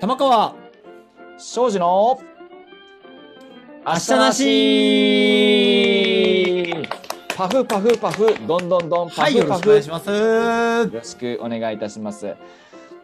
[0.00, 0.56] 玉川。
[1.36, 2.18] 庄司の
[3.86, 4.46] 明日なし。
[7.36, 10.10] パフパフパフどんどんどんパはいよろフパフ、しくお願いします。
[10.10, 12.28] よろしくお願いいたします。
[12.28, 12.34] え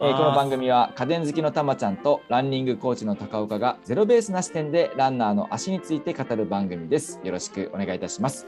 [0.01, 7.21] ーこの番組は家電好きのたまちゃんとランニングコーチの高岡がゼロベースな視点でランナーの足について語る番組です。
[7.23, 8.47] よろしくお願いいたします。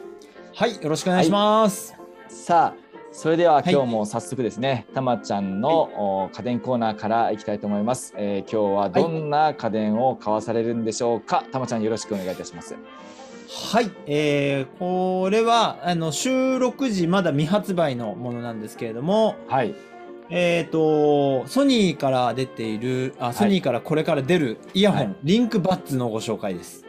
[0.54, 1.95] はいよろしくお願いします、
[2.28, 8.14] さあ、それでははい今日も早速ですね、たまちゃんの、お家電コーナーからいきたいと思います。
[8.16, 11.42] えー今日はどんな家電を買わされるんでしょうか？
[11.50, 12.76] たまちゃんよろしくお願いいたします。
[13.72, 19.74] はい、えー、これはあの収録時まだ未発売のものなんですけれどもはい。
[20.30, 25.16] えっ、とソニーから出ているあソニーからこれから出るイヤホン、はい。
[25.24, 26.84] リンクバッツのご紹介です。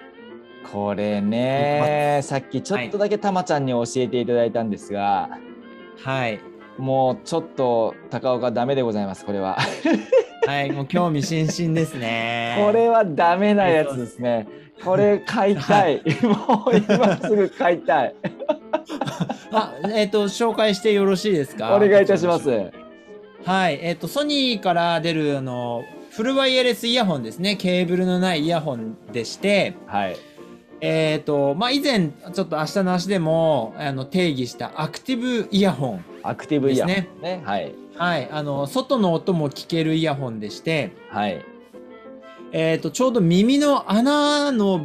[0.72, 5.49] これね、さっきちょっとだけたまちゃんに教えていただいたんですが、はい
[6.78, 9.26] もうちょっと高岡ダメでございます。
[9.26, 9.58] これは。
[10.48, 14.48] はいもう興味津々ですね これはダメなやつですね。
[14.84, 16.02] これ買いたい。
[16.24, 18.16] もう今すぐ買いたい。
[19.52, 21.76] あえっ、と紹介してよろしいですか？
[21.76, 22.72] お願いいたします。
[23.46, 27.56] はい、えっ、と、ソニーから出る、あの、フルワイヤレスイヤホンですね。
[27.56, 30.18] ケーブルのないイヤホンでして、はい。
[30.82, 36.06] えっ、と、まあ、以前、ちょっと明日の足でも、あの、定義したアクティブイヤホン。
[36.24, 37.42] アクティブイヤホンですね。
[37.44, 37.76] はい。
[37.96, 41.44] はい、あの、外の音も聞けるイヤホンでして、はい。
[42.52, 44.82] えっ、と、ちょうど耳の穴の、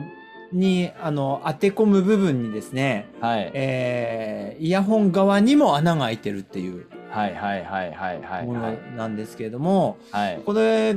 [0.52, 3.50] に、あの、当て込む部分にですね、はい。
[3.54, 4.34] えー
[4.64, 8.78] イヤホン側にも穴が開いてるっていうはいはいはいはいはいものはい。
[8.96, 10.42] なんですけれども、はい。
[10.44, 10.96] これ、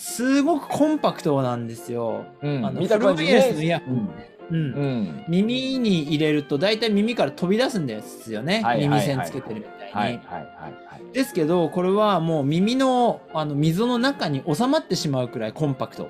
[0.00, 2.24] すごくコンパクトなんですよ。
[2.42, 3.80] うんあの見た感じフルワイヤレスのイねヤ。
[3.80, 4.10] ホン
[4.50, 5.24] うんうん。
[5.28, 8.62] 耳に入れると大体耳から飛び出すんですよね。
[8.62, 9.92] はいはいはい耳栓つけてるみたいに。
[9.92, 10.44] はいはいはい
[10.86, 11.12] はい。
[11.12, 16.04] ですけど、これはもう耳のあの溝の中に収まってしまうくらいコンパクト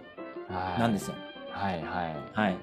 [0.49, 1.15] はいなんですよ。
[1.51, 2.17] はいはい。
[2.33, 2.57] はい。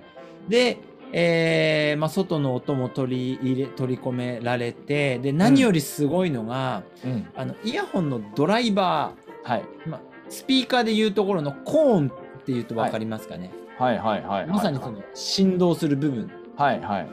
[0.48, 0.78] で、
[1.12, 7.28] えーまあ、外の音も取り入れ取り込められて、で、何よりすごいのが、うん。
[7.36, 9.12] あの、イヤホンのドライバ
[9.44, 9.64] はい。
[9.86, 13.52] ー、まあ、スピーカーでいうところのコーンっていうと分かりますかね？
[13.78, 14.48] はいはいはいはい。
[14.48, 16.32] まさにその振動する部分。
[16.56, 17.08] はいはい。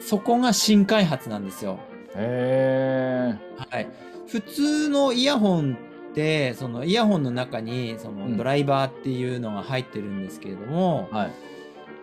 [0.00, 1.78] そこが新開発なんですよ。
[2.16, 3.38] へえ。
[3.70, 3.88] はい。
[4.26, 5.76] 普通のイヤホン
[6.10, 11.30] って、そのイヤホンの中にそうんのドライバーっていうのが入ってるんですけれども、はい。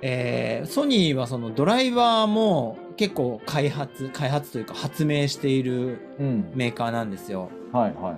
[0.01, 6.51] えーソニーはそのドライバーも結構開発、開発というか発明しているうん。
[6.55, 7.49] メーカーなんですよ。
[7.73, 8.15] はいはいはい。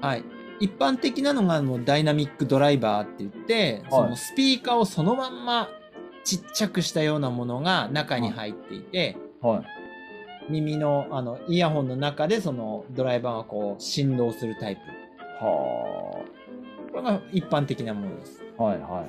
[0.00, 0.24] はい。
[0.62, 5.68] 一般的なのがもうダイナミックドライバーって言って、そのスピーカーをそのまんま
[6.22, 9.62] ちっちゃくしたようなものが中に入っていて、はい。
[10.52, 14.82] 耳のあのイヤホンの中でそのドライバーがこう振動するタイプ。
[15.44, 16.24] は
[16.92, 18.40] これが一般的なものです。
[18.56, 18.62] あ。
[18.62, 19.08] はいはいはい。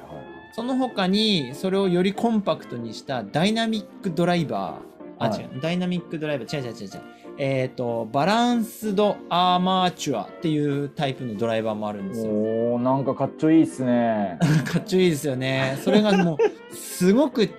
[0.56, 4.93] その他にそれをよりコンパクトにしたダイナミックドライバー。
[5.20, 5.62] あ、はい違う。
[5.62, 6.58] ダイナミックドライバー。
[6.58, 6.90] 違う違う違う違う。
[7.38, 12.32] えっ、と、バランスドアーマーチュアっていうタイプのドライバーもあるんですよ。
[12.32, 14.38] おお、なんかかっちょいいっすね。
[14.66, 15.78] かっちょいいですよね。
[15.82, 17.50] それがもう、すごく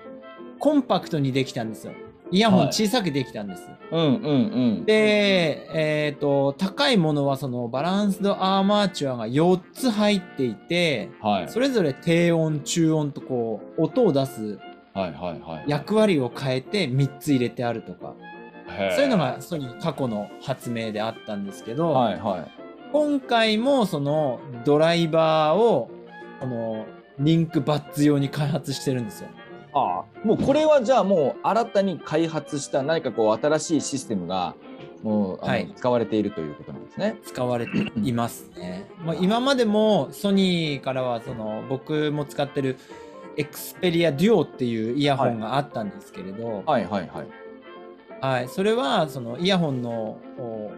[0.58, 1.92] コンパクトにできたんですよ。
[2.30, 3.62] イヤホンはい小さくできたんです。
[3.90, 4.84] うんうんうん。
[4.84, 11.48] で、えっ、と、高いものはそのバランスドアーマーチュアが4つ入っていて、はい。
[11.48, 14.58] それぞれ低音、中音とこう、音を出す
[14.94, 15.64] はいはいはい。
[15.66, 18.14] 役割を変えて3つ入れてあるとか、
[18.96, 22.50] そういうのがソニー過去の発明であったんですけど、はいはい。
[22.92, 25.90] 今回もそのドライバーを、
[26.40, 26.86] この
[27.18, 29.28] リンクバッツ用に開発してるんですよ。
[29.72, 34.54] ああ、もうこれはじゃあもう新たに開発した何かこう新しいシステムが
[35.02, 37.16] もうはい使われているということなんですね。
[37.24, 38.86] 使われていますね。
[39.04, 42.76] まあ、今までもソニーからはその僕も使ってる
[43.36, 47.26] エクスペリアデュオっていうイヤホンがあったんですけれど、はいはいはい。
[48.20, 50.72] はい、それはそのイヤホンのお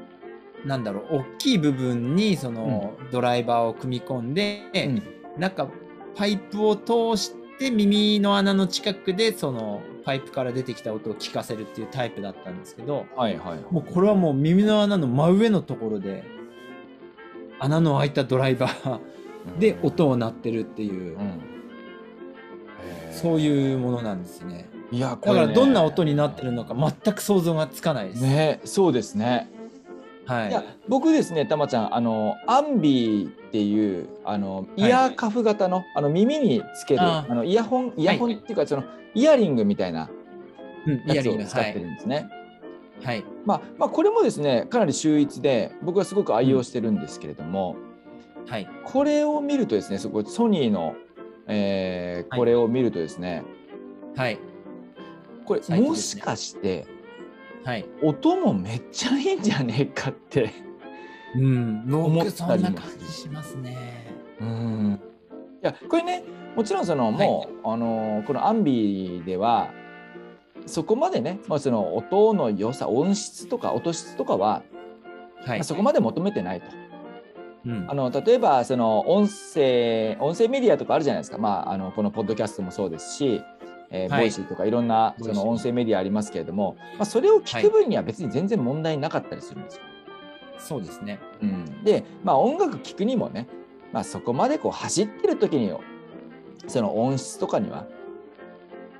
[0.64, 5.02] なんだろう大きい部分にそのドライバーを組み込んで、うん
[5.38, 5.68] なんか
[6.16, 13.60] パイプを通して耳の穴の近くでそのパイプから出てきた音を聞かせるっていうタイプだったんですけどはいはい。
[13.70, 16.24] もうこれはもう耳の穴の真上のところで
[17.58, 19.00] 穴の開いたドライバー
[19.58, 21.55] で音を鳴ってるっていう、うん。
[23.16, 23.40] そうう。
[23.40, 29.50] いうものなんですねいやこれ、ね、だからどんな音になってるのか全く想像がつかないです、ねそうですね。
[30.26, 38.82] はいいや僕ですねたまちゃんあのアンビーっていうあのイヤーカフ型の,、あの耳につけるああのイヤホンイヤホンっていうか、その
[39.14, 40.10] イヤリングみたいな
[41.06, 42.28] やつリングはいを使ってるんですね。
[43.04, 43.24] はい。
[43.44, 47.76] まあ、まあこれもですねかなり秀逸で僕はすごく愛用してるんですけれども、
[48.48, 48.68] はい。
[48.84, 50.94] これを見るとですね、そこソニーの、
[51.48, 53.44] えーはいこれを見るとですね、
[54.16, 54.38] はい。
[55.44, 56.86] これ、ねもしかして
[57.64, 57.84] はい。
[58.02, 60.52] 音もめっちゃいいんじゃねえかって。
[61.34, 61.84] うん。
[61.88, 63.76] 思僕、ったりもそんな感じしますね。
[64.40, 65.00] うん。
[65.62, 69.70] いやこれねもちろんそのもう、あのこのアンビでは
[70.64, 74.62] そこまでね、まあ、その音の良さ音質とか音質とかは、
[75.44, 75.58] はい。
[75.58, 76.66] まあそこまで求めてないと。
[77.66, 83.42] うんあの例えばその音声音声メディアとかあるじゃないですか、まあ、あのこのポッドキャストもそうですし、
[83.90, 89.82] えーはい Voicy とかいろんなその音声メディアありますけれども、まあ、それを聞く分には別に全然問題なかったりするんですよ。
[90.58, 91.20] そうですね。
[91.40, 93.46] うん、で、まあ、音楽聴くにもね、
[93.92, 95.72] まあ、そこまでこう走ってる時に
[96.66, 97.86] その音質とかには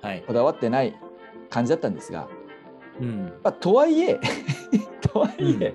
[0.02, 0.22] はい。
[0.24, 0.94] こだわってない
[1.50, 2.28] 感じだったんですが、
[3.00, 3.32] うん。
[3.42, 4.20] まあ、とはいえ
[5.12, 5.74] とはいえ、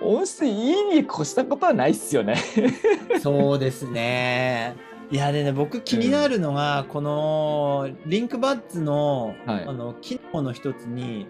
[0.00, 2.36] 音質いいに越したことはないっすよね。
[3.20, 4.76] そうですね。
[5.10, 11.26] いやでね僕気になるのが、このリンクバッツの,、はいあの機能の一つに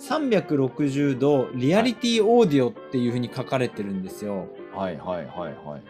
[0.00, 4.46] 360度リアリティオーディオっていうふうに書かれてるんですよ。
[4.74, 5.82] はいはいはいはい。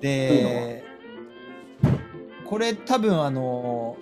[0.00, 0.82] で
[2.46, 3.96] これ多分あの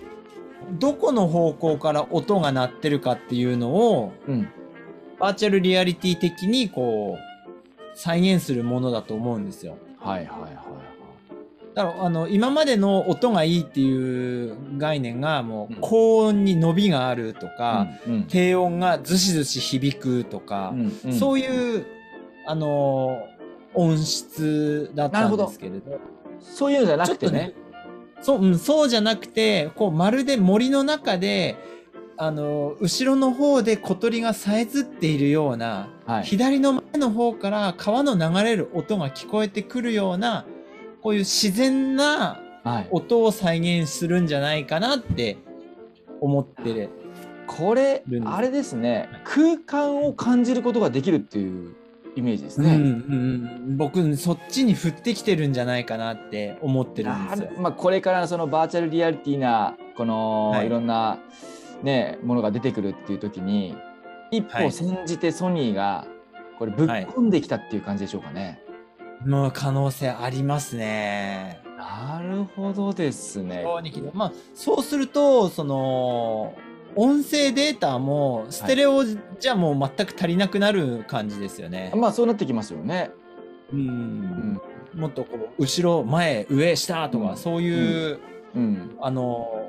[0.78, 4.48] どこの方向から音が鳴ってるかっていうのをうん、
[5.18, 7.27] バーチャルリアリティ的にこう
[7.98, 9.76] 再現するものだと思うんですよ。
[9.98, 10.58] はいはいはい
[11.74, 18.10] だからあの今までの音がいいっていう概念がもううん高音に伸びがあるとか、はい。
[18.10, 21.86] うん低音がずしずし響くとか、うんうんそういう
[22.46, 23.18] あの
[23.74, 26.00] 音質だったんですけれど
[26.40, 27.52] そういうのじゃなくてね。
[28.20, 31.56] そう,、うん、そうじゃなくてこうまるで森の中で
[32.18, 40.44] あの後ろの方で小鳥がさえずっているような、はい、左の前の方から川の流れる音が聞こえてくるような
[41.00, 45.38] こういう自然なはい、音を再現するんじゃないかなって
[46.20, 46.90] 思ってる。
[47.46, 51.74] これるんですあれですね空間を感じることができるっていう
[52.14, 52.74] イメージですね。
[52.74, 52.92] うんうんう
[53.72, 57.60] ん、僕そっちに振ってきてるんじゃないかなって思ってるんですよなる。
[57.60, 61.20] まあ、これからそのバーチャルリアリティなこの、はいい、ろんな、
[61.82, 63.76] ね、ものが出てくるっていう時に
[64.30, 66.06] 一歩はい先じてソニーが
[66.58, 68.60] これぶっ込んできたっていう感じでしょうかね。
[69.24, 71.60] もう可能性ありますね。
[71.76, 73.64] なるほどですね。
[74.12, 76.54] まあそうするとその
[76.96, 81.92] 音声データもステレオじゃもう全く足りなくなる感じですよね。
[81.94, 83.10] まあそうなってきますよね。
[83.72, 84.60] うんうん
[84.94, 88.18] もっとこう後ろ前上下とか、うんそういう、
[88.54, 89.67] うん、あのお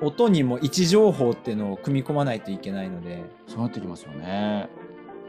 [0.00, 3.24] 音にも位置情報っていうのを組み込まないといけないので。
[3.46, 4.68] そうなってきますよね。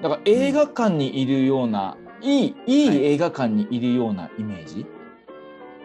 [0.02, 4.86] だから映画館にいるような、いいいはいい映画館にいるようなイメージ？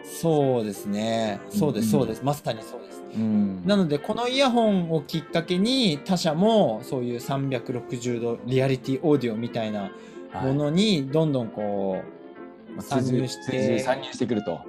[0.03, 1.39] そうですね。
[1.49, 2.23] そうです、うんそうです。
[2.23, 3.03] まさにそうです。
[3.15, 9.91] うんなので、このイヤホンをきっかけに、他社もそういう360度リアリティオーディオみたいな
[10.41, 12.01] ものに、どんどんこ
[12.75, 14.61] まあ参入して参入してくると。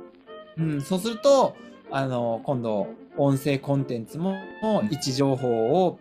[0.59, 1.55] う、うん、そうすると、
[1.91, 4.37] あの、今度、音声コンテンツも
[4.91, 5.99] 位置情報を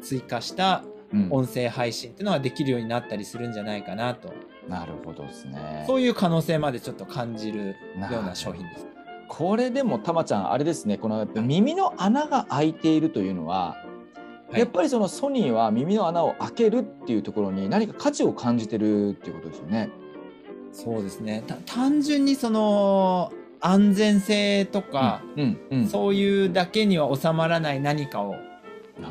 [0.00, 4.32] 追加したうん音声配信っていうのができるようになったりするんじゃないかなと。
[4.66, 5.84] なるほどですね。
[5.86, 7.76] そういう可能性までちょっと感じる
[8.10, 8.86] ような商品です。
[9.28, 13.76] これでもたまちゃんあれですねこの耳の穴が開いているというのは、
[14.50, 19.88] はいやっぱりそのソニーは耳の穴を開けるっていうところに何か価値を感じてるっていうことですよね。
[20.72, 21.42] そうですね。
[21.46, 28.34] た単純にその安全性とか、うんうん、そういうだけには収まらない何かを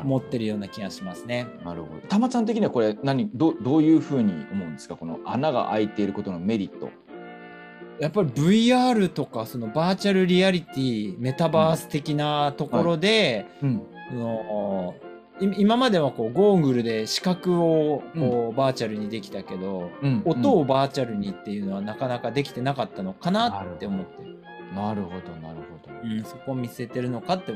[0.04, 1.46] 持ってるような気がしますね。
[1.64, 2.06] なるほど。
[2.08, 4.96] たまちゃん的にはこれ何どどういうふうに思うんですか？
[4.96, 6.90] この穴が開いていることのメリット。
[7.98, 15.11] やっぱり VR とかそのバーチャルリアリティメタバース的なところで、うんそのい
[15.42, 24.38] 今まではこうゴーグルで視覚をこうバーチャルにできたけど、うん音をバーチャルにっていうのはなかなかできてなかったのかなって思ってる。
[24.74, 25.92] なるほどなるほど。
[26.02, 27.52] うん、そこを見据えてるのかって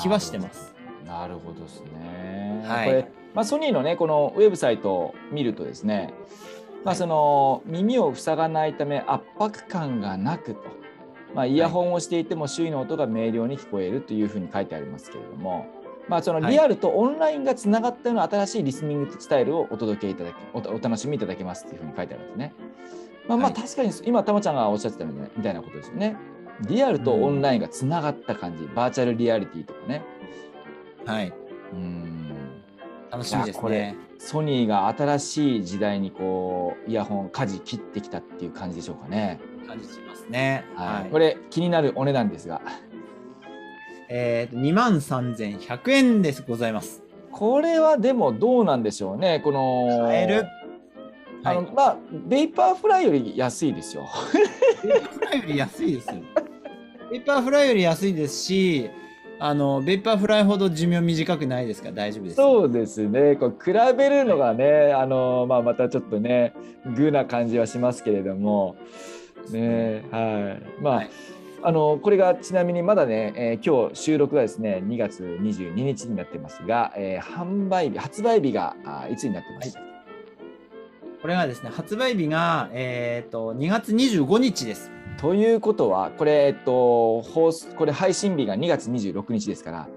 [0.00, 0.74] 気はしてます。
[1.04, 2.64] なるほどですね。
[2.66, 6.14] はいこれ、まあ、ソニーのねこのウェブサイトを見るとですね、
[6.84, 10.60] まあ、その耳を塞がないため圧迫感がなくと、
[11.34, 15.66] まあ、イヤホンをしていても周囲の音が明瞭に聞こえるというふうに書いてありますけれども、
[16.10, 22.52] まあ、そのリアルとオンラインがつながったような新しいリスニングスタイルをお届けいただきおお楽しみいただけますというふうに書いてあるんですね。
[23.28, 26.16] まあ、まあはい確かに今たまちゃんがおっしゃってたみたいなみたいなことですよね。
[26.62, 30.02] リアルとオンラインがつながった感じ、バーチャルリアリティとかね。
[31.06, 31.32] はい。
[31.72, 32.34] うん
[33.12, 33.96] 楽しみですね。
[34.18, 39.38] ソニーが新しい時代にこうイヤホン舵切ってきたっていう感じでしょうかね。
[39.68, 40.64] 感じしますね。
[40.74, 42.60] はい、これ気になるお値段ですが。
[44.12, 47.02] えー、2万3100円ですございます。
[47.30, 49.40] これはでもどうなんでしょうね。
[49.42, 50.46] この買える。
[51.44, 54.06] あの、はい、まあベイパーフライより安いですよ。
[54.82, 56.14] ベイパーフライより安いですよ。
[57.10, 58.90] ベイパーフライより安いですし、
[59.38, 61.92] あのベイパーフライほど寿命短くないですか？
[61.92, 66.52] 大丈夫ですそうですねこう比べるのがね、はい、あのまあ、またちょっとね
[66.96, 68.76] グな感じはしますけれども
[69.50, 71.10] ねはいまあ、はい
[71.62, 79.86] あのこれがちなみにまだね、えー、今日収録がですね2月22日になってますが、えー、販売日発売日があいつになってます、はい、
[81.20, 84.90] これがですね発売日が、えーと、2月25日です。
[85.18, 89.88] ということはこれ、えっと、放これ配信日が2月26日ですから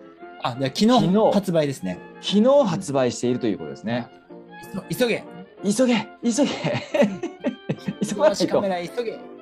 [0.41, 4.10] あで昨日発売ですね昨日発売しているということですね。
[4.89, 5.24] 急げ
[5.63, 6.50] 急げ急げ
[8.03, 9.32] 急がないと。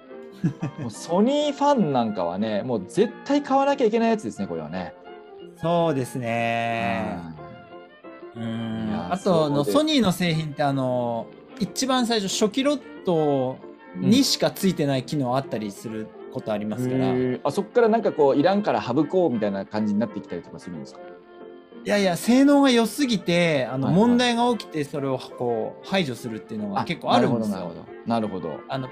[0.79, 4.93] もうソニーファンなんかはね、もう絶対買わなきゃいけないやつですね、これはね。
[5.57, 7.19] そうですね。
[8.35, 9.07] うん。
[9.09, 11.27] あとのソニーの製品ってあの
[11.59, 13.57] 一番最初初期ロット
[13.95, 17.11] にしかついてない機能あったりすることありますから。
[17.11, 21.01] うん、あそこからなんかこういらんから省こうみたいな感じになってきたりとかするんですか？
[21.83, 27.71] いやいや性能が良すぎてあの問題が起きてそれをこう排除するっていうのが結構あるんですよ。
[28.05, 28.59] なるほど。
[28.69, 28.87] あの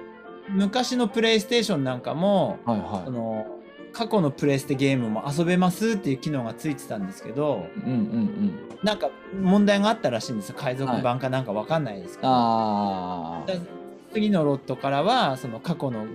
[0.51, 3.45] 昔のプレイステーションなんかも、はいはい、その
[3.91, 10.55] 過去のプレステゲームも遊べますっていう機能がついてたんですけど、うんうんうん、なんか問題があったらしいんですよ。
[10.57, 13.59] 海賊版かなんか分かんないですけど、はい、
[14.13, 16.05] 次のロットからはその過去の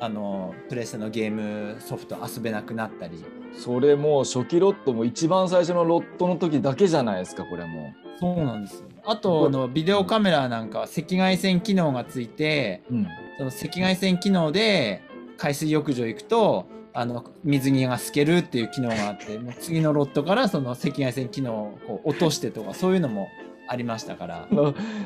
[0.00, 3.24] あのプレステのゲームソフト遊べなくなったり。
[3.58, 7.92] それもう初期ロットも一番最初のロットの時だけじゃないですかこれも。
[8.20, 13.06] そうなんですあとのビデオカメラなんかは赤外線機能がついて、うん、
[13.38, 15.02] その赤外線機能で
[15.36, 23.28] 海水浴場行くとあの水着が透けるっていう機能があって もう次のロットからその赤外線機能をこう落としてとかそういうのも
[23.68, 24.48] ありましたから。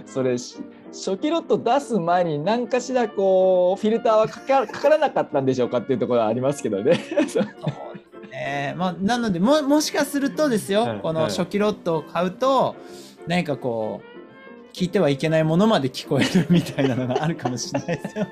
[0.06, 0.36] それ
[0.92, 7.00] 初期ロット出す前に何かしらこうフィルターはかかかからなかったんでしょうかっていうところはありますけどね。
[8.34, 12.76] えーまあ、なのでももしかするとですよ、この初期ロットを買うと
[13.26, 14.11] 何かこう
[14.72, 18.26] 聞いてはいけないものまで聞こえるみたいなのがあるかもしれないですよ。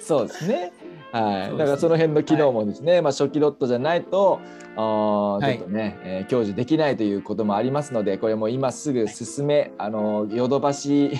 [0.00, 0.72] そうですね。
[1.12, 4.40] はい、だからその辺の機能もですね、はい、まあ、初期ロットじゃないと
[4.74, 11.12] あちょっとね、はい、えー、享受できないということもありますのでこれも今すぐ進め、あのヨドバシ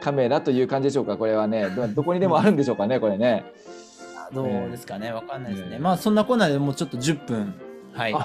[0.00, 3.44] カメラという感じでしょうかこれはねどこにでもあるんでしょうかねこれね。
[4.34, 5.78] どうですかねわかんないですね。
[5.78, 7.54] まあそんなこんなでもうちょっと10分
[7.92, 8.12] はい。
[8.12, 8.18] も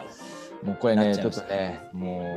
[0.74, 2.36] うこれねちょっとねも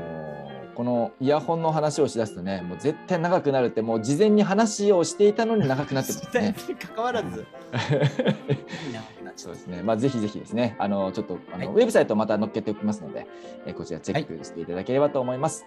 [0.61, 0.64] う。
[0.75, 6.55] このイヤホンの話をしだすとねもう絶対長くなるってもう事前に話をしていたのに長くなってますね。
[6.95, 7.47] 関わらず
[9.37, 9.83] そうですね。
[9.83, 13.27] まあぜひぜひですね、あのちょっとあの、はい、ウェブサイトまた載っけておきますので、
[13.67, 15.67] えこちらチェックしていただければと思います。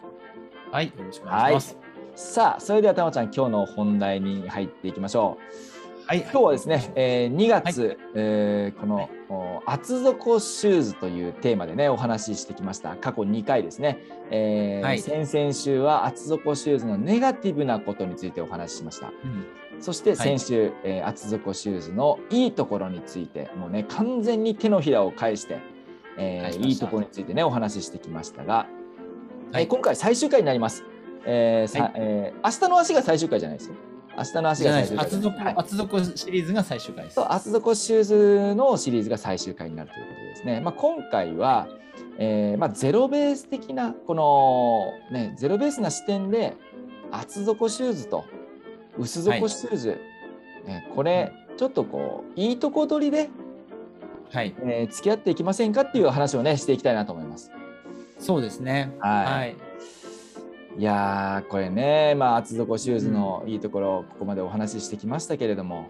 [0.71, 1.75] はい、よろしくお願いします。
[1.75, 1.85] はい、
[2.15, 5.37] さあ、それではたまちゃん、今日の本題に入っていきましょ
[5.73, 5.76] う。
[6.09, 9.09] はい、今日はですね、えー、2月、はい、えー、この
[9.65, 12.95] 厚底シューズというテーマでねお話ししてきました。
[12.95, 13.99] 過去2回ですね、
[14.31, 25.59] えーはい、先々週は厚底シューズのネガティブなことについてお話ししました、うん、そして先週、はい、えー、厚底シューズのいいところについてもうね完全に手のひらを返して、
[26.17, 28.65] えー、いいところについてねお話ししてきましたが、
[29.51, 30.85] はい、えー、今回最終回になります、
[31.25, 33.75] えーさはい、えー、明日の足が最終回じゃないですよ
[34.17, 35.05] 明日の足が最終回。
[35.05, 37.33] 厚底、はい、厚底シリーズが最終回です。
[37.33, 40.59] 厚底シューズのシリーズが最終回になるということですね。
[40.59, 41.67] まあ、今回は、
[42.17, 46.55] えーまあ、ゼロベース的な、この、ね、ゼロベースな視点で、
[47.11, 48.25] 厚底シューズと
[48.97, 53.29] 薄底シューズ、はい、ね、これ、ちょっとこう、いいとこ取りで、
[54.31, 57.51] はいえー、付き合っていきませんかっていう話をね、していきたいなと思います。
[58.19, 58.91] そうですね。
[58.99, 59.55] はい、はい
[60.77, 65.89] いやこれね、まあ、厚底シューズのいいところ、ここまでお話ししてきましたけれども、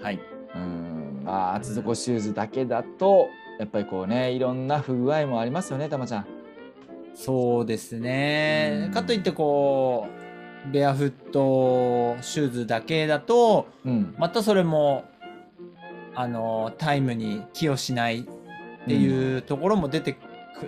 [0.00, 0.20] はい。
[0.54, 3.28] うんまあ、厚底シューズだけだと
[3.60, 6.26] やっぱりこうねいろんな不具合もありますよねたまちゃん。
[7.14, 10.08] そうですね、かといってこ
[10.68, 15.04] うベアフットシューズだけだと、うん、またそれも
[16.14, 18.24] あのタイムに寄与しないっ
[18.86, 20.16] ていうところも出て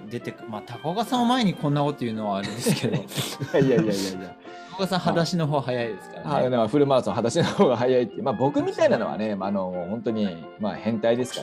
[0.08, 2.96] 出てくまあ高岡さんは前にこんなこと言うのはあれですけど。
[3.60, 4.10] いやいやいやいや。
[4.20, 4.36] いや
[4.70, 11.34] 高岡さん裸足の方早いですからね、はい、フルマラソン裸足の方が早いってまあ僕みたいなのはね、まあ、あの本当にまあ変態です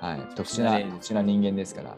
[0.00, 0.08] ら。
[0.08, 0.20] はい。
[0.34, 1.96] 特殊な特殊な人間ですから。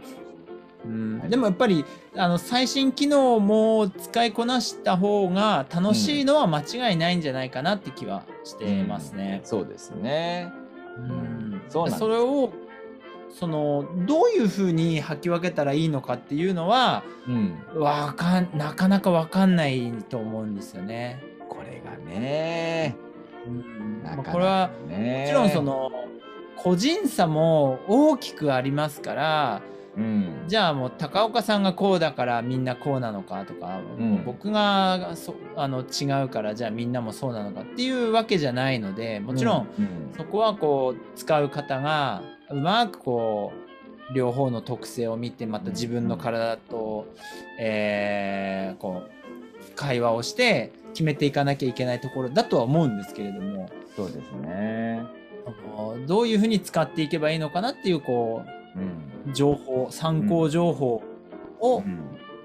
[0.85, 1.85] うん、でもやっぱり
[2.17, 9.41] あの最新機能も使いこなした方が楽しいのは間違いないんじゃないかなって気はしてますね。
[9.43, 10.52] うん、そうですね。
[10.99, 12.52] うん、そうそれを
[13.33, 21.23] そのどういうふうに履き分けたらいいのかっていうのは、うん、わかんなかなか分かんないと思うんですよね。
[21.49, 22.95] これがね。
[23.47, 25.91] うん、まあ、これはもちろんその
[26.57, 29.62] 個人差も大きくありますから、
[29.97, 39.69] うん、じゃあもう高岡さんがこうだからみんなこうなのかとか、うん、僕がそあの違うからじゃあみんなもそうなのかっていうわけじゃないのでもちろん。
[40.17, 42.23] そこはこう使う方が
[42.53, 43.53] うまくこ
[44.11, 47.07] う両方の特性を見てまた自分の体と、
[47.59, 53.69] えー、こう会話をして決めていかなきゃいけないところだとは思うんですけれども。
[53.97, 55.03] そうですね。
[56.07, 58.43] どういうふうに使っていけばいいのかなっていうこ
[58.77, 58.79] う、
[59.29, 61.03] うん、情報参考情報
[61.61, 61.83] を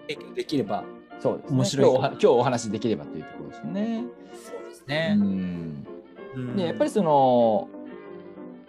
[0.08, 0.84] 提供できれば、
[1.20, 1.90] そうですね、面白い。
[1.90, 4.04] 今日今日お話できればというところですね。
[4.34, 7.70] そうですね、うん、でやっぱりその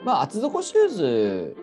[0.04, 1.56] まあ、厚底シューズ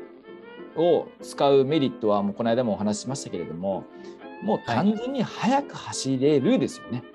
[0.75, 3.85] を使うメリットはもうこの間もお話ししましたけれども
[4.43, 6.97] もう単純に速く走れるですよね。
[6.99, 7.07] はい、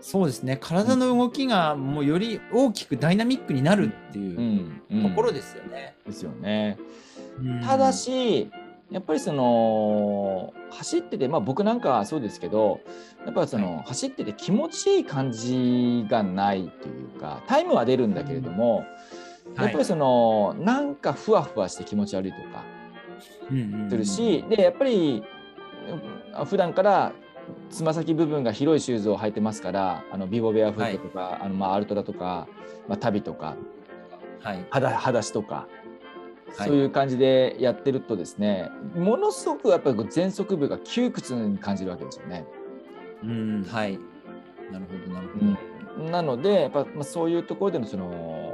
[0.00, 4.70] そうですね体の動きがもうより大きくダイナミックになるっていう
[5.02, 5.96] ところですよね。
[6.06, 6.78] ですよね。
[7.64, 8.50] ただし
[8.90, 12.80] やっぱりその走っててまあ僕なんかはそうですけど
[13.24, 18.84] やっぱりその、走ってて気持ちいい感じがないというかタイムは出るんだけれども、
[19.54, 22.64] やっぱりその、はい、なんかふわふわして気持ち悪いとか
[23.88, 25.22] するし、でやっぱり
[26.46, 27.12] 普段から
[27.70, 32.48] つま先部分が広いシューズを履いてますからあのビボベアフットとか、はい、あのまあアルトラとか、
[32.88, 33.56] まあ、旅とか、
[34.40, 35.68] はい、はだ裸足とか。
[36.52, 42.46] そういう感じでやってるとですね、ものすごくやっぱり前足部が窮屈に感じるわけですよね。
[43.22, 43.64] うん。
[43.64, 43.98] はい。
[44.70, 46.02] なるほどなるほど。
[46.04, 48.45] うん、なのでやっぱ、まあ、そういうところでのその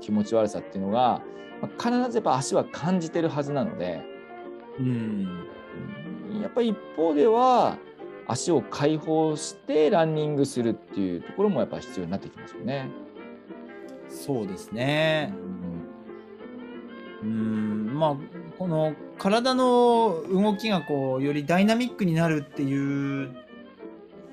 [0.00, 1.22] 気持ち悪さっていうのが、
[1.60, 4.02] まあ、必ずやっぱ足は感じてるはずなので、
[4.78, 5.46] うん、
[6.42, 7.78] やっぱり一方では
[8.26, 12.88] 足を解放してランニングするっていうところもやっぱ必要になってきますよね。
[14.08, 15.32] そうですね。
[17.22, 18.16] うん、まあ
[18.58, 23.34] この体の動きがこうよりダイナミックになるっていう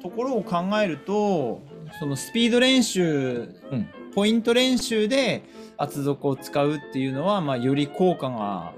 [0.02, 1.62] ところを考えると
[2.00, 5.44] そのスピード練習、うん、ポイント練習で
[5.78, 8.74] 厚底を使うっていうのは、まあ、より効果が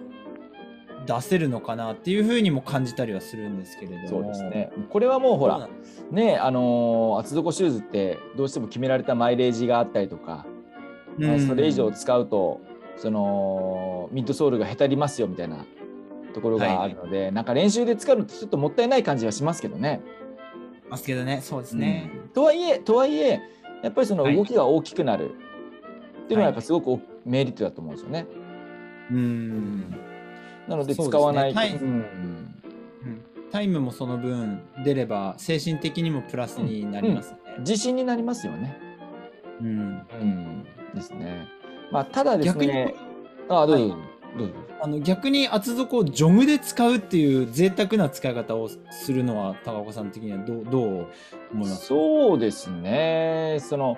[1.07, 4.07] 出せるのかなっていうふうにも感じたりはするんですけれども。
[4.09, 4.69] そうですね。
[4.89, 5.69] これはもうほら
[6.11, 10.45] ねあのー、厚底シューズってどうしても決められたマイレージがあったりとか、
[11.17, 12.59] うん、それ以上使うと
[12.97, 15.65] そのミッドソールがへたりますよみたいな
[16.33, 20.01] ところがあるので、はい、なんか練習で使うのってちょっともったいない感じはしますけどね。
[20.89, 21.39] ますけどね。
[21.41, 22.11] そうですね。
[22.13, 23.39] うん、とはいえとはいえ
[23.83, 25.49] やっぱりその動きが大きくなる、はい
[26.29, 28.27] っていうのはやっぱすごくメリットだと思うんですよね。
[29.09, 29.89] うん、
[30.67, 31.55] なので使わない、ね
[33.51, 33.79] タイム。
[33.79, 37.39] もその分出れば精神的にもプラスになりますね。
[37.61, 38.77] 自信になりますよね。
[39.59, 41.47] うん、うん、ですね。
[41.91, 42.93] まあただですね。
[43.49, 44.18] あどうぞ、はい
[44.81, 50.85] あの逆に厚底をジョグで使うっていう贅沢な使い方をするのは高岡さん的にはどうどう
[51.51, 51.87] 思います？
[51.87, 53.57] そうですね。
[53.61, 53.97] その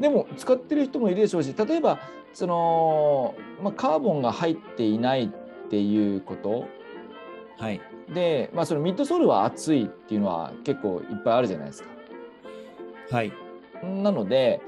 [0.00, 1.98] でも使ってる人もいるでしょうし例えば
[2.34, 6.66] その、まあ、カーボンが入っていないっていうこと、
[7.58, 7.80] はい、
[8.12, 11.88] で、まあ、そのミッドソールは厚いっていうのは結構いっぱいあるじゃないですか。
[13.10, 13.32] はい、
[13.82, 14.60] なので、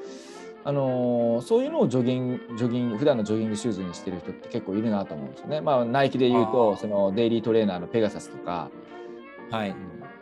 [0.63, 5.61] あのー、そういうのをジョギングジョギング普段のジョギングシューズにしてる人って結構いるなと思うんですよね。
[5.61, 8.71] まあ、ナイキで言うとそのデイリートレーナーのペガサスとか、
[9.51, 9.75] はい、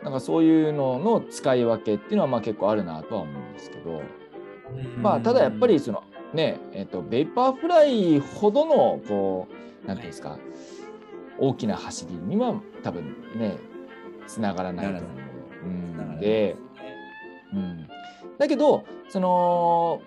[0.03, 4.01] なんかそういうのの使い分けっていうのはまあ結構あるなとは思うんですけど。
[5.01, 9.47] まあ、ただやっぱりそのねえーと、ベイパーフライほどのこ
[9.83, 10.39] う何ていうんですか、はい、
[11.39, 13.03] 大きな走りには多分
[13.35, 13.57] ね
[14.27, 15.29] つながらないと思う。
[15.65, 16.55] うん、で、
[17.51, 17.87] うん、
[18.39, 20.01] だけどその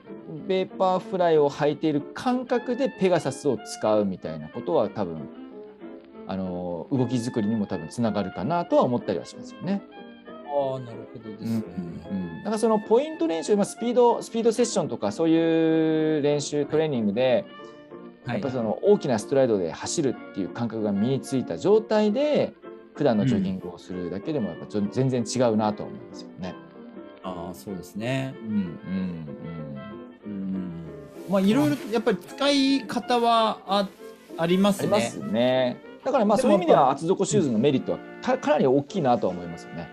[0.48, 5.28] ベーパーフライを履いている感覚でペガサスを使うみたいなことは多分
[6.26, 9.82] あの動き作りにも多分つながるかなとは思ったりはしますよね。
[10.46, 11.62] ああ、なるほどですね。
[12.10, 17.44] うん、だからそのポイント練習、まあ、スピードスピードセッションとかそういう練習トレーニングで、
[18.26, 22.54] やっぱその大きなストライドで走るっていう感覚が身についた状態で
[22.94, 26.54] 普段のジョギングをするだけでもやっぱ全然違うなと思いますよね。
[27.54, 28.34] そうですね。
[28.42, 28.56] うんうん
[30.24, 30.32] うん。
[30.32, 30.72] うん
[31.28, 33.88] まあいろいろやっぱり使い方はあ
[34.36, 34.88] ありますね。
[34.92, 35.80] ありますね。
[36.04, 39.88] だからまあそういう意味では厚底シューズのメリットはかかなり大きいなと思いますよね。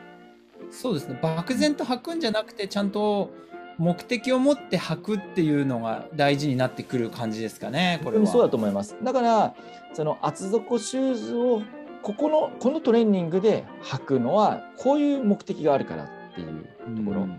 [0.71, 3.31] そうですね漠然と履くんじゃなくてちゃんと
[3.79, 8.27] 目的を持って履くっていうのが大事になってくる感じですかね、これは。
[8.27, 8.97] そうだと思います。
[9.01, 9.55] だから、
[9.93, 11.61] その厚底シューズを
[12.01, 16.09] ここのこのトレーニングで履くのはこういう目的があるから
[16.41, 17.29] っていうところ、うん、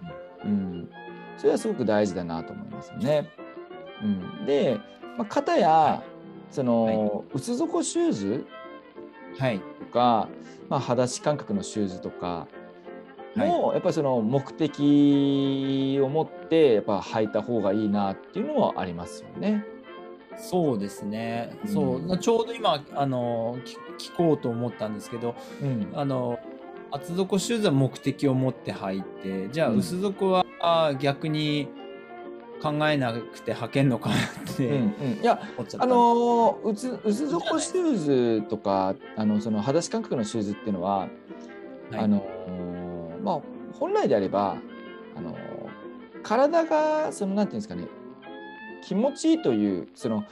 [0.45, 0.91] うん、
[1.37, 3.31] それはすごく大事だなと思いますね。
[4.03, 4.79] うん、で、
[5.17, 6.03] まあ、肩や
[6.51, 8.47] その、はい、薄底シューズ
[9.35, 10.29] とか、はい、
[10.69, 12.49] まあ、裸足感覚のシューズとか
[13.37, 19.65] も、はい、やっぱりその目的を持ってやっぱ履いた方がいいなっていうのはありますよね。
[20.37, 22.19] そうですね、うん、そう。
[22.19, 23.59] ちょうど今あの
[23.99, 26.39] 聞こうと思ったんですけど、うん、あの
[26.90, 31.68] 厚底シューズは目的を持って履いてじゃあ薄底は、うん、逆に
[32.62, 35.40] 考えなくて履けんのかなって、うんうん、いや
[35.79, 42.22] あの薄薄底シューズとかあのその裸足感覚のシューズっていうのは、はい、あの
[43.22, 43.40] まあ
[43.79, 44.59] 本来であれば
[45.16, 45.37] あの
[46.22, 47.87] 体がそのなんていうんですかね
[48.83, 50.24] 気持ちいいというその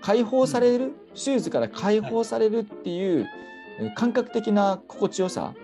[0.00, 3.26] 解放される、うん、シューズから解放されるっていう、
[3.80, 5.54] はい、感覚的な心地よさ、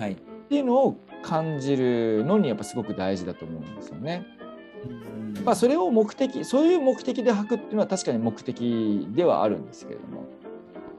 [0.00, 0.16] はい、っ
[0.48, 4.26] ていうのを感じるのにやっぱすごく大事だと思うんですよね。
[5.44, 10.24] まあ、それを目的そういう目的で履くっていうのは確かに目的ではあるんですけれども。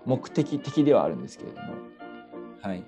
[0.06, 1.74] 目的的ではあるんですけれども、
[2.62, 2.84] はい、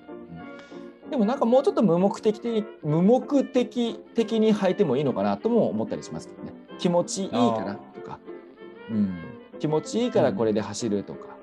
[1.10, 6.54] でもなんかもうちょっと無目的的無目的的に履いてもいいのかなとも思ったりしますけどね。
[6.80, 8.20] 気持ちいいかなとか、
[8.90, 9.16] うん、
[9.60, 11.43] 気持ちいいからこれで走るとか、う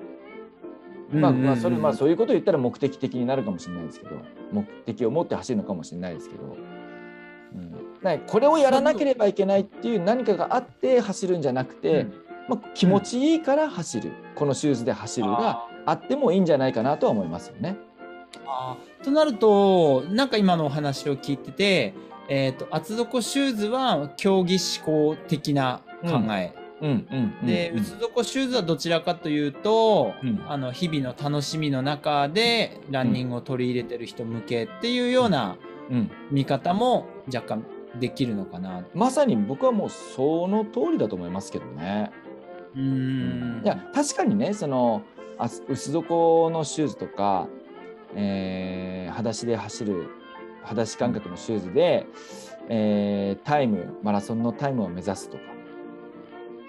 [1.11, 4.15] まあまあそれまあそういうことを言ったら目的的になるかもしれないですけど
[4.51, 6.55] 目的を持って走るのかもしれないですけど。
[8.27, 12.13] これをやらなければいけないっていう何かがあって走るんじゃなくて、うん、
[12.47, 17.77] まあ、気持ちいいから走る、このシューズで走るがあってもいいんじゃないかなとは思いますよね。
[18.47, 21.93] あとなるとなんか今のお話を聞いてて、
[22.29, 26.60] えーと、厚底シューズは競技志向的な考え。
[27.45, 35.57] で薄底シューズはどちらかというと、うん、あの日々の楽しみの中でランニングを取り入れてる人向けっていうような
[36.31, 37.65] 見方も若干
[37.99, 42.11] できるのかなまさに僕はもうその通りだと思いますけどね。
[42.75, 45.01] うんいや確かにねその
[45.67, 47.47] 薄底のシューズとか、
[48.15, 50.07] えー、裸足で走る
[50.63, 52.07] 裸足感覚のシューズで、
[52.69, 55.50] えー、タイムマラソンのタイムを目指すとか。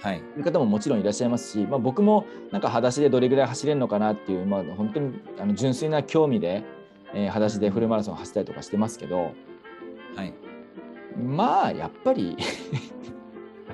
[0.02, 6.64] はい、いう方ももちろんいらっしゃいますし、まあ、僕もなんか裸足でどれぐらい走れるのかなっていう、まあ、本当にあの純粋な興味で、
[7.14, 9.32] えー、裸足でフルマラソン走ったりとかしてますけど、
[10.16, 10.34] はい、
[11.16, 12.36] まあやっぱり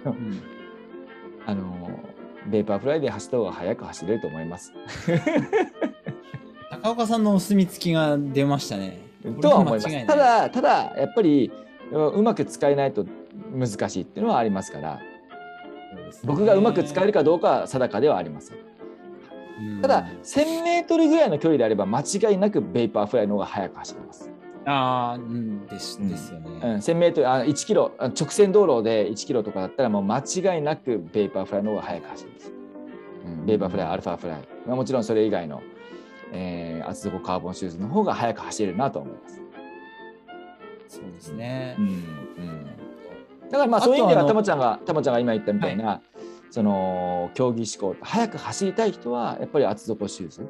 [0.04, 0.42] うん、
[1.46, 1.88] あの
[2.46, 4.74] ベーパーフライで走った方が速く走れると思います。
[6.70, 9.00] 高岡さんのお墨付きが出ましたね。
[9.40, 10.06] とは思います。
[10.06, 11.50] ただただやっぱり
[11.90, 13.06] うまく使えないと
[13.52, 15.00] 難しいっていうのはありますから、
[16.24, 18.58] 僕がうまく使えるかどうかは定かではありません。
[19.82, 24.30] ただ1000メートルぐらいの距離であれば間違いなくベーパーフライの方が速く走ります。
[24.66, 26.48] ああ、うんですですよね。
[26.50, 32.52] うん、1000メートルあ1キロ直線道路で1キロとかだったらもう間違いなくベーパーフライの方が速く走るんです。
[33.24, 35.62] うん、ベーパーフライ、アルファフライ、まあ、もちろんそれ以外の、
[36.32, 39.42] えー、厚底カーボンシューズの方が速く走れるなと思います。
[40.88, 41.76] そうですね。
[41.78, 42.66] うん、うん、
[43.50, 46.00] だからまあそういう意味ではたまちゃんがたまちゃんが今言ったみたいな、はい、
[46.50, 50.48] その競技志向速く走りたい人はやっぱり厚底シューズ。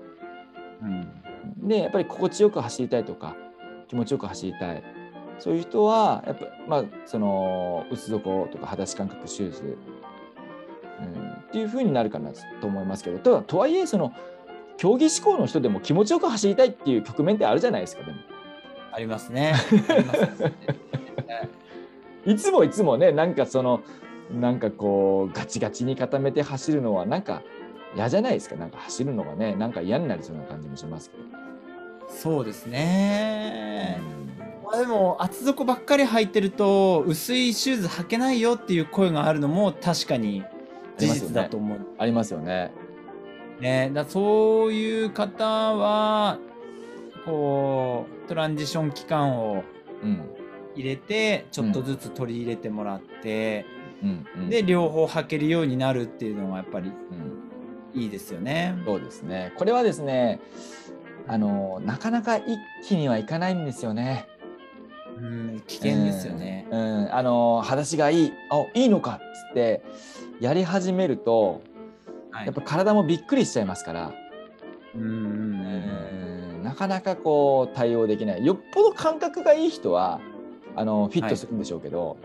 [0.80, 3.37] うん、でやっぱり心地よく走りたいとか
[3.88, 4.82] 気持ちよく走りたい。
[5.38, 9.78] そういう人はやっぱまあその薄底とか裸足感覚シューズ、
[11.00, 13.18] うん、っていうふうになるかなと思いますけど。
[13.18, 14.12] ただとはいえその
[14.76, 18.18] 競技志向の人でも気持ちよく走りたいっていう局面ってあるじゃないですかでも。
[18.92, 19.54] ありますね。
[22.28, 23.80] いつもいつもねなんかその
[24.30, 27.42] なんかこうガチガチに固めて走るのはなんか
[27.96, 28.56] 嫌じゃないですか？
[28.56, 31.22] なんか走るのがねなんか嫌になりそうな感じもしますけど。
[32.10, 33.98] そうですね。
[34.64, 40.44] まあ、でも厚底ばっかり履いてると薄いシューズ履けないよっていう声があるのも確かに
[40.98, 41.78] 事実だと思う。
[41.96, 42.70] ありますよね。
[43.60, 46.38] ねだそういう方は
[47.24, 49.64] こうトランジション期間を
[50.78, 53.66] 入れて、ちょっとずつ取り入れてもらって、
[54.02, 54.26] うん。
[54.36, 56.92] うん、で両方履けるようになるっていうのがやっぱり
[57.94, 58.76] いいですよね。
[58.86, 59.52] そうですね。
[59.56, 60.40] これはですね
[61.26, 64.26] あのなかなか一気にはいかないんですよね。
[65.18, 66.68] うん危険ですよね。
[66.70, 69.82] うん、うん、あの裸足がいいあいいのかっつって
[70.40, 71.62] やり始めると、
[72.30, 74.12] はい、やっぱ体もびっくりしちゃいますから。
[74.94, 75.02] うん。
[75.02, 75.04] う
[76.60, 76.62] ん。
[76.62, 78.46] なかなかこう対応できない。
[78.46, 80.20] よっぽど感覚がいい人は
[80.78, 82.16] あのフィットするんでしょうけど、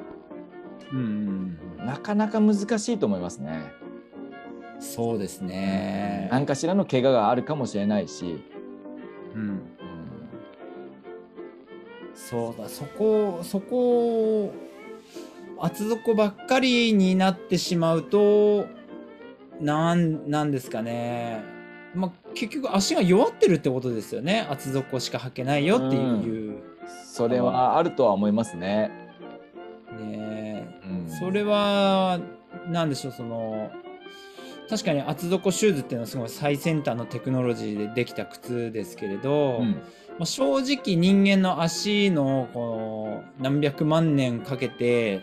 [0.91, 3.71] うん、なかなか難しいと思いますね。
[4.79, 6.27] そうですね。
[6.31, 8.43] 何かしらの怪我があるかもしれないし。
[9.33, 9.41] うん。
[9.41, 9.61] うん、
[12.13, 14.53] そうだ、そこ、そこ、
[15.57, 18.67] 厚底ばっかりになってしまうと、
[19.61, 21.41] なん、なんですかね。
[21.95, 24.45] まあ、結局足が弱ってるってことですよね。
[24.49, 26.01] 厚底しか履けないよっていう。
[26.01, 26.42] うん、
[27.05, 28.91] それはあるとは思いますね。
[29.99, 32.19] ね、うん、それは、
[32.67, 33.71] なんでしょう、その、
[34.69, 39.71] 確かに厚底シューズっていうのはすごい最先端のテクノロジーでできた靴ですけれど、うん、
[40.17, 45.21] まあ、正直人間の足のこの何百万年かけて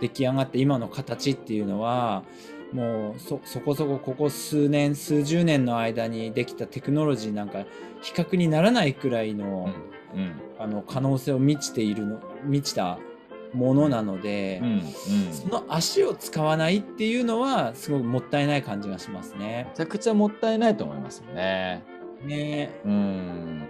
[0.00, 2.24] 出来上がって今の形っていうのは
[2.72, 7.64] もうそこそこここ数年数十年の間にできたテクノロジーなんか
[8.02, 9.74] 比較にならないくらいのうん、
[10.58, 12.98] あの可能性を満ちているの満ちた
[13.52, 19.68] ものなので、うんうん、その足を使わないっていうのはすごくもったいない感じがしますね。
[19.70, 21.84] めちゃくちゃもったいないと思いますよね。
[22.24, 22.80] ね。
[22.84, 23.62] うん。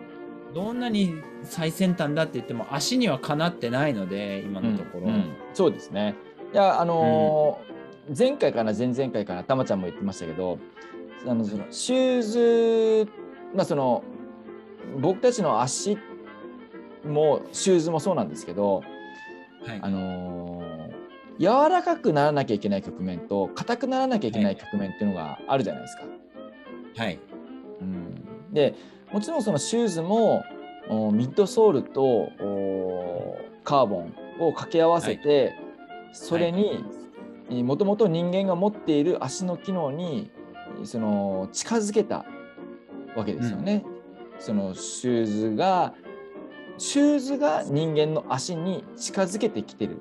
[0.55, 6.15] どんなに最先端だって言っても足にはかなってないので今のところ、うんうん、そうですね。
[6.53, 10.59] いやあのーうん、前回から前々回からたまちゃんも言ってましたけど
[11.27, 13.13] あのそのシューズ
[13.55, 14.05] まあその
[15.01, 15.99] 僕たちの足
[17.05, 18.83] もシューズもそうなんですけど
[19.67, 26.05] はい、あのー、柔らかくならなきゃいけない局面と硬くならなきゃいけない局面っていうのがあるじゃないですか。
[26.97, 27.19] はい、
[27.81, 28.75] うん、で
[29.13, 30.45] もちろんそのシューズも
[31.13, 32.29] ミッドソールと
[33.65, 35.55] カーボンを掛け合わせて、はい、
[36.13, 36.85] それに
[37.63, 40.31] もともと人間が持っている足の機能に
[40.85, 42.27] その近づけた
[43.17, 43.83] わけですよね。
[44.37, 45.95] うん、そのシューズが
[46.79, 50.01] シューズが人間の足に近づけてきてる。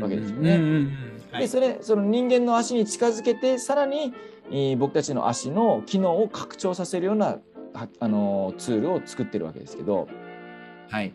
[0.00, 0.88] わけですよね。
[1.38, 4.12] でそれその人間の足に近づけてさらに、
[4.50, 7.38] えー、僕たちの足の機能を拡張させるような
[8.00, 10.08] あのツールを作ってるわけですけど。
[10.90, 11.12] はい、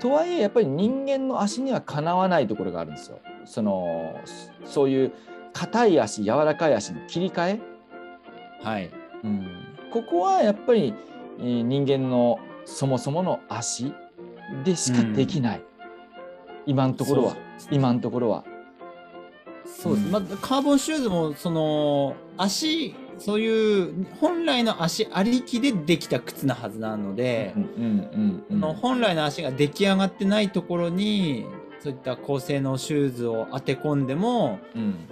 [0.00, 3.20] とはいえやっぱり人間の足にはかなわないところがあるんですよ。
[3.44, 4.18] その
[4.64, 5.12] そういう
[5.52, 7.60] 硬い足柔らかい足の切り替え、
[8.62, 8.90] はい。
[9.24, 9.46] うん、
[9.92, 10.94] ここはやっぱり、
[11.38, 12.38] えー、人間の
[12.68, 13.92] そもそもの足
[14.62, 15.64] でしかできない、うん、
[16.66, 17.36] 今のところは。
[17.70, 18.44] 今のところは。
[19.64, 27.52] そうです、うん、まあ、カーボンシューズもその足そういう本来の足ありきでできた靴なはずなので、
[28.80, 31.44] 本来の足が出来上がってないところに
[31.80, 35.08] そういった高性能シューズを当て込んでも、うん、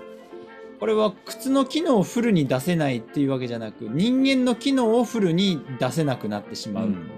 [0.79, 6.87] これは靴の機能をフルに出せないっていうわけじゃなく人間の機能をフルに出せなくなってしまう。
[6.87, 7.16] うん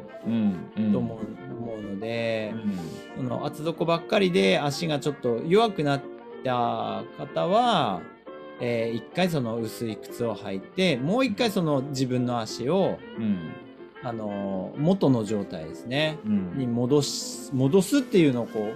[0.92, 1.20] と思
[1.78, 2.54] うので、
[3.16, 6.02] その厚底ばっかりで足がちょっと弱くなっ
[6.44, 8.00] た方は、
[8.60, 13.52] えー、一回その薄い靴を履いてもう一回その自分の足を、うん、
[14.02, 18.72] あの元の状態ですね、うん、に戻し戻すっていうのをこ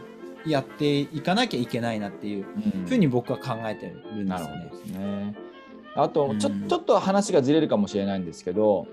[0.46, 2.46] うやっていかなきゃいけないなっていう
[2.86, 4.48] ふうに僕は考えてるんですよ
[4.98, 4.98] ね。
[4.98, 5.36] ね。
[5.94, 8.86] あとちょ,、ちょっと話がずれるかもしれないんですけど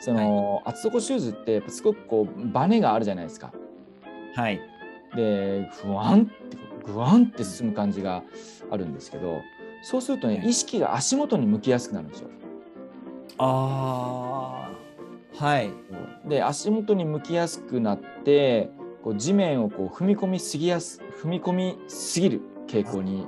[0.00, 3.52] その、はい、厚底シューズってすごくこうバネがあるじゃないですか。
[4.34, 4.60] はい、
[5.14, 8.22] でふわんってぐわんって進む感じが
[8.70, 9.40] あるんですけど
[9.82, 12.30] そうするとね、意識が足元に向きやすくなるんですよ。
[13.38, 14.70] あ
[15.36, 15.70] はい。
[16.26, 18.70] で足元に向きやすくなって
[19.02, 23.26] こう地面をこう踏み込みすぎやす踏み込みすぎる傾向に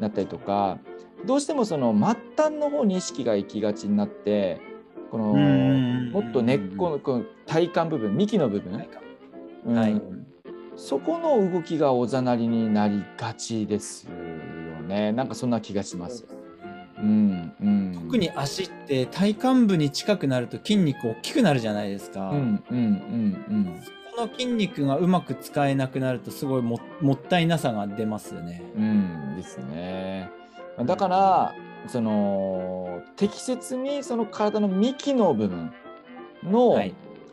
[0.00, 0.78] なったりとか
[1.24, 4.60] どうしてもその末端の方に意識が行きがちになって
[5.14, 5.26] この
[6.10, 8.84] もっと根っこのこの体幹部分幹の部分、
[9.72, 10.02] はい、
[10.74, 14.12] そこの動きがおざなりになりがちですよ
[14.82, 15.12] ね。
[15.12, 16.26] なんかそんな気がします。
[16.98, 22.30] うんうん、特に足って体幹部に近くなると筋肉大きくなるじゃないですか。
[22.30, 23.82] うんうんうんうん、
[24.16, 28.64] その筋肉がうまく使えなくなるとすごいももったいなさが出ますよね。
[28.76, 30.28] うんですね。
[30.84, 31.54] だから、
[31.86, 35.72] その適切にその体の幹の部分
[36.42, 36.82] の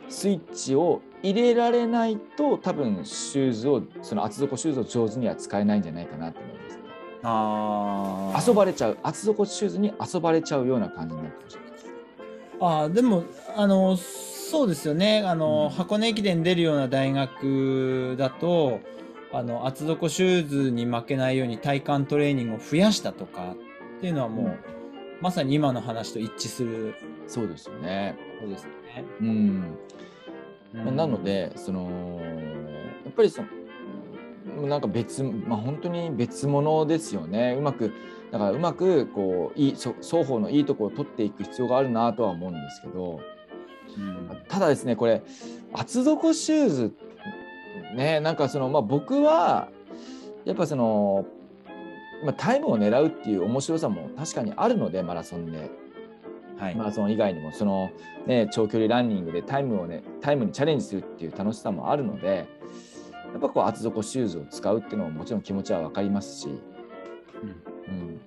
[0.08, 6.82] スイッチを入れられないと、多分シューズをその厚底シューズを上手には使えないんじゃないかなと思います、ね。
[7.22, 11.86] あ遊ばれちゃう厚底シューズに遊ばれちゃうような感じになるかもしれないです。
[12.60, 13.24] あでも
[13.56, 18.80] あのそうですよねあの、うん、箱根駅伝出るような大学だと
[19.32, 23.54] あの厚底シューズに負けないように体幹トレーニングを増やしたとか
[24.02, 24.58] っていうのはもう、うん、
[25.20, 26.96] まさに今の話と一致する
[27.28, 28.16] そうですよね。
[28.40, 29.04] そうですね。
[29.20, 29.78] うん。
[30.74, 32.20] うん、なのでその
[33.04, 33.42] やっぱりそ
[34.56, 37.54] のなんか別、まあ、本当に別物ですよね。
[37.56, 37.92] うまく
[38.32, 43.20] だからうまくこういい双方のいいところを取っていく必要があるなとは思うんですけど、
[43.96, 45.22] うん、ただですねこれ
[45.72, 46.92] 厚底シューズ
[47.94, 49.68] ねなんかそのまあ僕は
[50.44, 51.24] やっぱその、
[52.24, 55.70] まあ、タイムを狙うっていう面白さも確かにあるのでマラソンで。
[56.58, 57.90] はい、マラソン以外にもその、
[58.24, 62.46] ね、長距離ランニングでタイムをねタイムにチャレンジするっていう楽しさもあるので
[63.32, 68.20] やっぱこう厚底シューズを使うっていうのももちろん気持ちは分かりますし、うん、うん、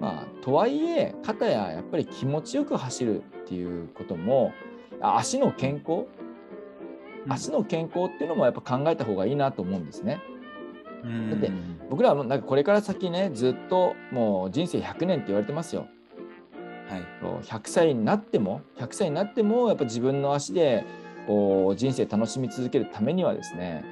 [0.00, 4.52] まあとはいえ肩ややっぱり気持ちよく走るっていうことも
[5.00, 6.04] 足の健康？
[7.26, 10.20] 足の健康っていうのもやっぱ考えた方がいいなと思うんですね。
[11.30, 11.50] だって
[11.88, 15.86] 僕らはなんかこれから先ねずっともう人生100年って言われてますよ。
[16.88, 17.02] はい、
[17.44, 20.84] 100歳になっても100歳になってもやっぱ自分の足で
[21.26, 23.84] こう人生楽しみ続けるためにはですね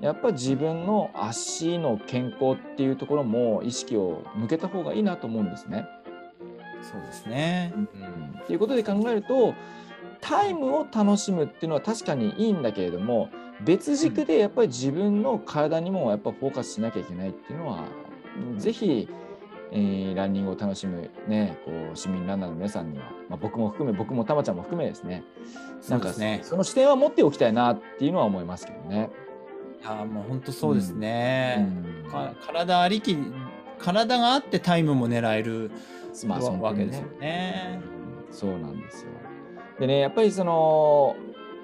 [0.00, 5.86] やっぱ自分の足の健康っていうところも意識を向けた方がいいなと思うんですね。
[6.82, 9.54] そうですね、うん、っていうことで考えると
[10.22, 13.28] タイムを楽しむっていうのは確かにいいんだけれども
[13.64, 17.84] 別軸でやっぱり自分の体にもやっぱフォーカスしなきゃいけないっていうのは
[18.56, 19.08] 是非
[19.72, 25.22] えー、ランニングを楽しむ、ね、こう市民ランナーの皆さんには、まあ、僕も含め僕もたまちゃんも含めですね。
[25.88, 29.10] なんかねその視点は持っておきたいなっていうのは思いますけどね。
[29.80, 31.66] いやもう本当そうですね、
[32.04, 33.16] うん、体ありき
[33.78, 35.70] 体があってタイムも狙える、
[36.26, 37.80] まあ、わけですよね。
[38.30, 39.10] そうなんですよ。
[39.78, 41.16] でねやっぱりその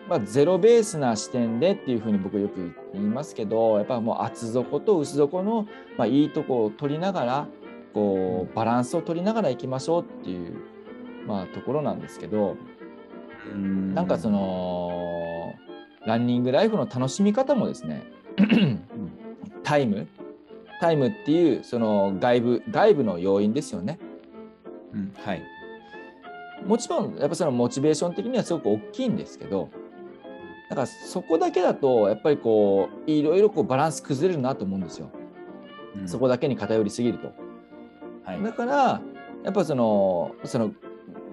[0.08, 5.66] まあ、ゼロベースな視点でっていうふうに僕よく言いますけどやっぱもう厚底と薄底の、
[5.98, 7.48] まあ、いいとこを取りながら
[7.92, 10.56] こうバランスを取りながらいきましょうっていう、
[11.26, 12.56] まあ、ところなんですけど
[13.54, 13.94] ん。
[13.94, 15.54] なんかその
[16.06, 18.04] ランニングライフの楽しみ方もですね
[19.64, 20.06] タイム
[20.80, 23.98] タイムっていうその外部外部の要因ですよね。
[24.92, 25.42] うん、はい。
[26.66, 29.70] もちろんやっぱそのモチベーション的にはすごく大きいんですけど
[30.68, 35.10] だからそこだけだとやっぱりこういろいろこうバランス崩れるなと思うんですよ。
[35.96, 37.32] うん、そこだけに偏りすぎると。
[38.24, 39.00] はい、だから
[39.44, 40.72] やっぱそのその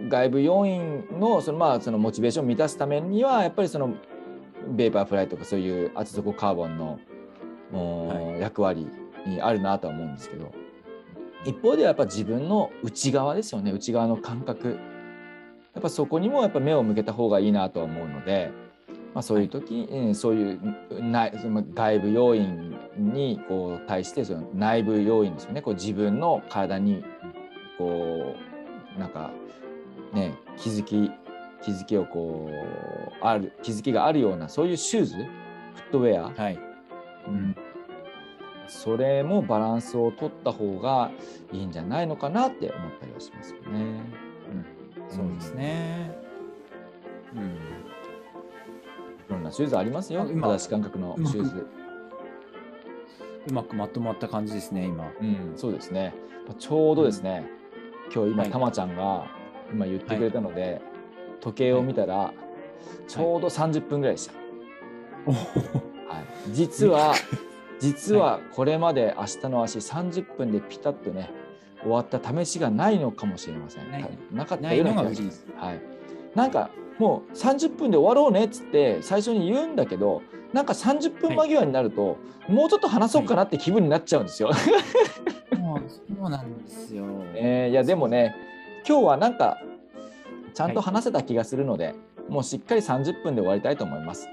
[0.07, 3.95] 外部要因のそのまあそのモチベーションを満たすためにはやっぱりその
[4.69, 6.99] ベーパーフライとかそういう厚底カーボンの、
[8.07, 8.87] はい、役割
[9.25, 10.51] にあるなとは思うんですけど。
[11.45, 13.71] 一方ではやっぱ自分の内側ですよね。
[13.71, 14.79] 内側の感覚。
[15.73, 18.51] やっぱそこにもやっぱ目を向けた方がいいなとは思うので、
[19.13, 20.59] まあ、そういう時、はい、そういう
[21.01, 21.31] 内
[21.73, 27.03] 外部要因にこう対してその内部要因ですよねこう自分の体に
[27.77, 28.35] こ
[28.95, 29.31] うなんか
[30.13, 31.11] ね気づき
[31.63, 35.27] 気づきをこうある気づきがあるようなそういうシューズフッ
[35.91, 36.59] トウェア、はい
[37.27, 37.55] うん、
[38.67, 41.11] それもバランスを取った方が
[41.51, 43.79] いいんじゃないのかなって思ったりはしますよね。
[44.99, 46.11] うん、そうですね。
[47.35, 47.82] うん。
[49.29, 50.25] いろんなシューズありますよ。
[50.25, 51.67] 正し感覚のシューズ。
[53.47, 55.11] うまくまとまった感じですね、今。
[55.19, 56.13] うん、そうですね。
[56.59, 57.45] ちょうどですね、
[58.07, 59.27] うん、今日今、たまちゃんが
[59.71, 60.81] 今言ってくれたので、はい、
[61.41, 62.33] 時計を見たら、
[63.07, 64.33] ちょうど30分ぐらいでした。
[64.33, 65.33] は
[66.49, 67.13] い、実は、
[67.79, 71.31] 実はこれまで明日の足30分でピタッとね、
[71.81, 73.91] 終わった試しがないのかもしれません。
[74.31, 75.45] なかったような気がします。
[75.57, 75.81] はい。
[76.33, 80.21] なんかもう30分で終わろうねっつって最初に言うんだけど
[80.53, 82.15] なんか30分間際になると、は
[82.47, 84.49] い、もうちょっと話そうかなって気分になっちゃうんですよ。
[84.49, 87.05] はい、そうなんですよ。
[87.33, 88.35] えー、いやでもね
[88.87, 89.57] 今日はなんか
[90.53, 91.95] ちゃんと話せた気がするので、はい、
[92.29, 94.29] もうしっかり30分で終わりたいと思います。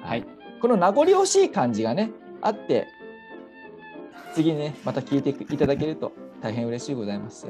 [0.00, 0.24] はい、
[0.60, 2.88] この名残惜しい感じがねあって
[4.34, 7.46] 次ねまた聞いていただけると大変嬉しいございます。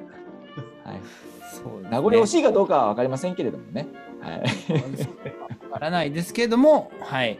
[0.84, 1.00] はい
[1.50, 3.86] そう、ね、名残惜しいかどうかは分かりませんけれどもね。
[4.20, 5.70] はい。
[5.70, 7.38] わからないですけれども、はい。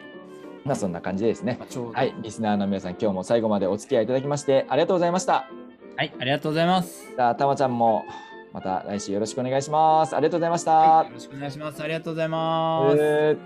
[0.65, 1.59] まあそんな感じですね。
[1.95, 5.49] はい、リスナーの皆さん、今日も最後までお付き合いいただきましてありがとうございました。
[5.97, 7.13] はい、ありがとうございます。
[7.15, 8.05] じゃあ、たまちゃんも
[8.53, 10.17] また来週よろしくお願いします。
[10.17, 10.73] ありがとうございました。
[10.73, 11.83] はい、よろしくお願いします。
[11.83, 12.97] ありがとうございます。
[12.99, 13.39] えー、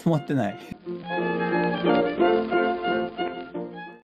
[0.04, 0.58] 止まってない。